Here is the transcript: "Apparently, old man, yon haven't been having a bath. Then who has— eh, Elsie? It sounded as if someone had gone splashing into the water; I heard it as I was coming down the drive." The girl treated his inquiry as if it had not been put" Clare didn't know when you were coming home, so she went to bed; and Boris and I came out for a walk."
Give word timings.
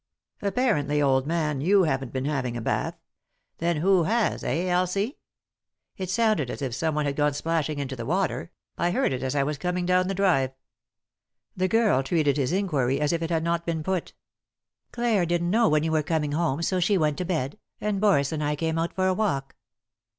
"Apparently, 0.41 0.99
old 0.99 1.27
man, 1.27 1.61
yon 1.61 1.85
haven't 1.85 2.11
been 2.11 2.25
having 2.25 2.57
a 2.57 2.61
bath. 2.61 2.95
Then 3.59 3.77
who 3.77 4.05
has— 4.05 4.43
eh, 4.43 4.67
Elsie? 4.67 5.19
It 5.95 6.09
sounded 6.09 6.49
as 6.49 6.63
if 6.63 6.73
someone 6.73 7.05
had 7.05 7.15
gone 7.15 7.35
splashing 7.35 7.77
into 7.77 7.95
the 7.95 8.07
water; 8.07 8.51
I 8.79 8.89
heard 8.89 9.13
it 9.13 9.21
as 9.21 9.35
I 9.35 9.43
was 9.43 9.59
coming 9.59 9.85
down 9.85 10.07
the 10.07 10.15
drive." 10.15 10.53
The 11.55 11.67
girl 11.67 12.01
treated 12.01 12.37
his 12.37 12.51
inquiry 12.51 12.99
as 12.99 13.13
if 13.13 13.21
it 13.21 13.29
had 13.29 13.43
not 13.43 13.63
been 13.63 13.83
put" 13.83 14.13
Clare 14.91 15.23
didn't 15.27 15.51
know 15.51 15.69
when 15.69 15.83
you 15.83 15.91
were 15.91 16.01
coming 16.01 16.31
home, 16.31 16.63
so 16.63 16.79
she 16.79 16.97
went 16.97 17.19
to 17.19 17.25
bed; 17.25 17.59
and 17.79 18.01
Boris 18.01 18.31
and 18.31 18.43
I 18.43 18.55
came 18.55 18.79
out 18.79 18.93
for 18.95 19.05
a 19.07 19.13
walk." 19.13 19.55